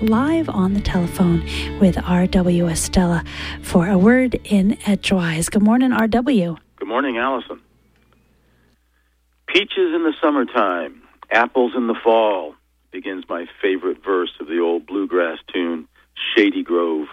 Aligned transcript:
Live 0.00 0.48
on 0.48 0.74
the 0.74 0.80
telephone 0.80 1.42
with 1.78 1.98
R.W. 2.02 2.64
Estela 2.64 3.26
for 3.62 3.88
a 3.88 3.98
word 3.98 4.40
in 4.44 4.78
edgewise. 4.86 5.48
Good 5.48 5.62
morning, 5.62 5.92
R.W. 5.92 6.56
Good 6.76 6.88
morning, 6.88 7.18
Allison. 7.18 7.60
Peaches 9.46 9.94
in 9.94 10.04
the 10.04 10.14
summertime, 10.22 11.02
apples 11.30 11.72
in 11.76 11.86
the 11.86 11.96
fall, 12.02 12.54
begins 12.90 13.24
my 13.28 13.46
favorite 13.60 14.02
verse 14.04 14.32
of 14.40 14.46
the 14.46 14.60
old 14.60 14.86
bluegrass 14.86 15.38
tune, 15.52 15.88
Shady 16.34 16.62
Grove. 16.62 17.08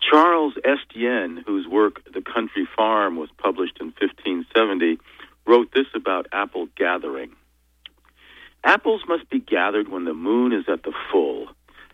Charles 0.00 0.54
Estienne, 0.64 1.42
whose 1.46 1.66
work 1.66 2.02
The 2.12 2.22
Country 2.22 2.66
Farm 2.76 3.16
was 3.16 3.28
published 3.38 3.78
in 3.80 3.86
1570, 4.00 4.98
wrote 5.46 5.72
this 5.72 5.86
about 5.94 6.26
apple 6.32 6.68
gathering. 6.76 7.30
Apples 8.64 9.02
must 9.08 9.28
be 9.28 9.40
gathered 9.40 9.88
when 9.88 10.04
the 10.04 10.14
moon 10.14 10.52
is 10.52 10.64
at 10.68 10.84
the 10.84 10.92
full, 11.10 11.48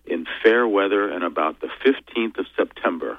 in 0.04 0.26
fair 0.42 0.68
weather 0.68 1.08
and 1.08 1.24
about 1.24 1.60
the 1.60 1.70
15th 1.84 2.38
of 2.38 2.46
September, 2.56 3.18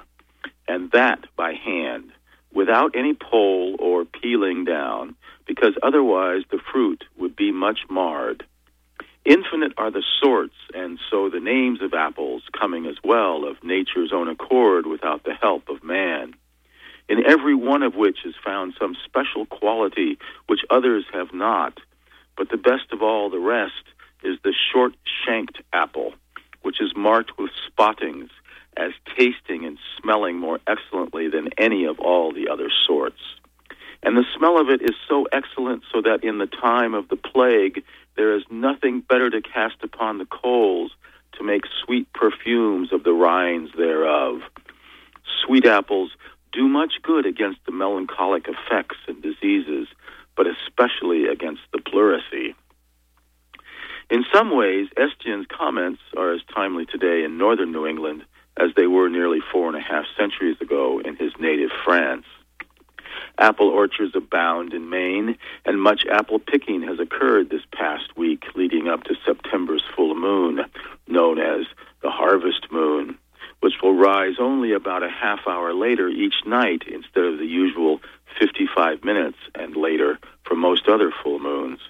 and 0.68 0.90
that 0.92 1.24
by 1.36 1.54
hand, 1.54 2.12
without 2.52 2.94
any 2.96 3.14
pole 3.14 3.76
or 3.80 4.04
peeling 4.04 4.64
down, 4.64 5.16
because 5.46 5.74
otherwise 5.82 6.42
the 6.50 6.60
fruit 6.72 7.02
would 7.18 7.34
be 7.34 7.50
much 7.50 7.80
marred. 7.88 8.44
Infinite 9.24 9.72
are 9.76 9.90
the 9.90 10.04
sorts, 10.22 10.54
and 10.72 10.98
so 11.10 11.28
the 11.28 11.40
names 11.40 11.82
of 11.82 11.92
apples 11.92 12.42
coming 12.58 12.86
as 12.86 12.96
well 13.02 13.44
of 13.44 13.62
nature's 13.64 14.12
own 14.12 14.28
accord 14.28 14.86
without 14.86 15.24
the 15.24 15.34
help 15.34 15.68
of 15.68 15.82
man. 15.82 16.34
In 17.08 17.26
every 17.26 17.54
one 17.56 17.82
of 17.82 17.96
which 17.96 18.18
is 18.24 18.34
found 18.44 18.74
some 18.78 18.96
special 19.04 19.44
quality 19.44 20.18
which 20.46 20.60
others 20.70 21.04
have 21.12 21.34
not. 21.34 21.78
But 22.40 22.48
the 22.48 22.56
best 22.56 22.90
of 22.90 23.02
all 23.02 23.28
the 23.28 23.38
rest 23.38 23.84
is 24.22 24.38
the 24.42 24.54
short 24.72 24.94
shanked 25.26 25.58
apple, 25.74 26.14
which 26.62 26.80
is 26.80 26.96
marked 26.96 27.36
with 27.38 27.50
spottings, 27.66 28.30
as 28.78 28.92
tasting 29.14 29.66
and 29.66 29.76
smelling 30.00 30.38
more 30.38 30.58
excellently 30.66 31.28
than 31.28 31.50
any 31.58 31.84
of 31.84 32.00
all 32.00 32.32
the 32.32 32.48
other 32.48 32.70
sorts. 32.86 33.20
And 34.02 34.16
the 34.16 34.24
smell 34.34 34.58
of 34.58 34.70
it 34.70 34.80
is 34.80 34.96
so 35.06 35.26
excellent 35.30 35.82
so 35.92 36.00
that 36.00 36.24
in 36.24 36.38
the 36.38 36.46
time 36.46 36.94
of 36.94 37.10
the 37.10 37.16
plague 37.16 37.84
there 38.16 38.34
is 38.34 38.42
nothing 38.50 39.02
better 39.02 39.28
to 39.28 39.42
cast 39.42 39.76
upon 39.82 40.16
the 40.16 40.24
coals 40.24 40.92
to 41.36 41.44
make 41.44 41.64
sweet 41.84 42.10
perfumes 42.14 42.90
of 42.90 43.04
the 43.04 43.12
rinds 43.12 43.70
thereof. 43.76 44.40
Sweet 45.44 45.66
apples 45.66 46.12
do 46.52 46.68
much 46.68 46.94
good 47.02 47.26
against 47.26 47.60
the 47.66 47.72
melancholic 47.72 48.48
effects 48.48 48.96
and 49.06 49.22
diseases, 49.22 49.88
but 50.40 50.46
especially 50.46 51.26
against 51.26 51.60
the 51.70 51.78
pleurisy. 51.78 52.54
In 54.08 54.24
some 54.32 54.56
ways, 54.56 54.88
Estienne's 54.96 55.46
comments 55.54 56.00
are 56.16 56.32
as 56.32 56.40
timely 56.54 56.86
today 56.86 57.24
in 57.24 57.36
northern 57.36 57.72
New 57.72 57.86
England 57.86 58.24
as 58.56 58.70
they 58.74 58.86
were 58.86 59.10
nearly 59.10 59.40
four 59.52 59.68
and 59.68 59.76
a 59.76 59.82
half 59.82 60.06
centuries 60.16 60.56
ago 60.62 60.98
in 60.98 61.14
his 61.16 61.32
native 61.38 61.68
France. 61.84 62.24
Apple 63.36 63.68
orchards 63.68 64.16
abound 64.16 64.72
in 64.72 64.88
Maine, 64.88 65.36
and 65.66 65.78
much 65.78 66.06
apple 66.10 66.38
picking 66.38 66.80
has 66.84 66.98
occurred 66.98 67.50
this 67.50 67.66
past 67.74 68.16
week 68.16 68.44
leading 68.54 68.88
up 68.88 69.04
to 69.04 69.16
September's 69.26 69.84
full 69.94 70.14
moon, 70.14 70.60
known 71.06 71.38
as 71.38 71.66
the 72.02 72.08
harvest 72.08 72.72
moon, 72.72 73.18
which 73.60 73.74
will 73.82 73.92
rise 74.10 74.36
only 74.40 74.72
about 74.72 75.04
a 75.04 75.08
half 75.08 75.40
hour 75.46 75.72
later 75.72 76.08
each 76.08 76.38
night 76.44 76.82
instead 76.86 77.24
of 77.24 77.38
the 77.38 77.46
usual 77.46 78.00
55 78.40 79.04
minutes 79.04 79.38
and 79.54 79.76
later 79.76 80.18
for 80.44 80.56
most 80.56 80.88
other 80.88 81.12
full 81.22 81.38
moons. 81.38 81.80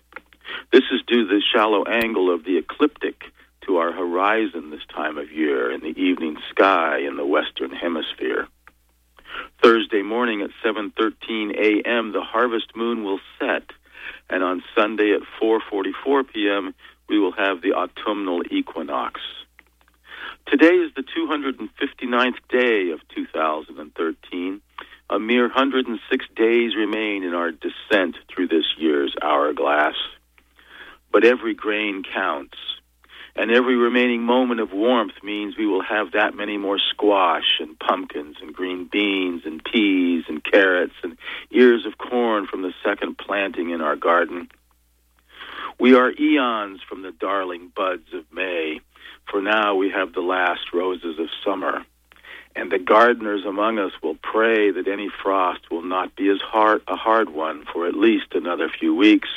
This 0.71 0.85
is 0.93 1.01
due 1.07 1.27
to 1.27 1.35
the 1.35 1.41
shallow 1.41 1.83
angle 1.85 2.33
of 2.35 2.45
the 2.45 2.59
ecliptic 2.59 3.25
to 3.63 3.79
our 3.79 3.93
horizon 3.93 4.71
this 4.71 4.87
time 4.95 5.17
of 5.17 5.33
year 5.33 5.71
in 5.73 5.81
the 5.81 5.99
evening 6.09 6.37
sky 6.51 6.99
in 6.99 7.17
the 7.17 7.25
western 7.25 7.71
hemisphere. 7.71 8.47
Thursday 9.63 10.03
morning 10.03 10.43
at 10.43 10.51
7:13 10.63 11.53
a.m. 11.69 12.13
the 12.13 12.27
harvest 12.35 12.77
moon 12.77 13.03
will 13.03 13.21
set, 13.39 13.67
and 14.29 14.43
on 14.43 14.63
Sunday 14.75 15.13
at 15.13 15.23
4:44 15.41 16.29
p.m. 16.33 16.75
we 17.09 17.19
will 17.19 17.37
have 17.45 17.63
the 17.63 17.73
autumnal 17.73 18.43
equinox. 18.51 19.21
Today 20.51 20.75
is 20.75 20.91
the 20.97 21.05
259th 21.05 22.35
day 22.49 22.91
of 22.91 22.99
2013. 23.15 24.61
A 25.09 25.19
mere 25.21 25.43
106 25.43 26.27
days 26.35 26.75
remain 26.75 27.23
in 27.23 27.35
our 27.35 27.53
descent 27.53 28.17
through 28.29 28.49
this 28.49 28.65
year's 28.77 29.15
hourglass. 29.23 29.95
But 31.13 31.25
every 31.25 31.55
grain 31.55 32.03
counts 32.03 32.57
and 33.37 33.53
every 33.53 33.77
remaining 33.77 34.23
moment 34.23 34.59
of 34.59 34.73
warmth 34.73 35.23
means 35.23 35.57
we 35.57 35.69
will 35.69 35.85
have 35.85 36.13
that 36.13 36.35
many 36.35 36.59
more 36.59 36.81
squash 36.81 37.61
and 37.61 37.79
pumpkins 37.79 38.39
and 38.43 38.53
green 38.53 38.89
beans 38.91 39.43
and 39.45 39.63
peas 39.63 40.25
and 40.29 40.43
carrots 40.43 40.95
and 41.05 41.17
ears 41.53 41.87
of 41.87 41.97
corn 41.97 42.49
from 42.49 42.63
the 42.63 42.75
second 42.85 43.19
planting 43.19 43.71
in 43.71 43.81
our 43.81 43.95
garden. 43.95 44.49
We 45.79 45.95
are 45.95 46.11
eons 46.11 46.81
from 46.89 47.03
the 47.03 47.13
darling 47.13 47.71
buds 47.75 48.13
of 48.13 48.25
May, 48.33 48.81
for 49.31 49.41
now 49.41 49.75
we 49.75 49.91
have 49.91 50.13
the 50.13 50.21
last 50.21 50.73
roses 50.73 51.19
of 51.19 51.29
summer. 51.45 51.85
And 52.57 52.71
the 52.71 52.79
gardeners 52.79 53.45
among 53.47 53.79
us 53.79 53.93
will 54.03 54.17
pray 54.17 54.73
that 54.73 54.89
any 54.89 55.09
frost 55.23 55.71
will 55.71 55.83
not 55.83 56.17
be 56.17 56.29
as 56.31 56.41
hard 56.41 56.83
a 56.89 56.97
hard 56.97 57.31
one 57.31 57.65
for 57.73 57.87
at 57.87 57.95
least 57.95 58.35
another 58.35 58.69
few 58.69 58.95
weeks 58.95 59.29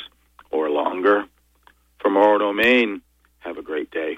or 0.50 0.68
longer. 0.68 1.24
From 2.00 2.14
Orono, 2.14 2.54
Maine, 2.54 3.02
have 3.38 3.56
a 3.56 3.62
great 3.62 3.90
day. 3.90 4.16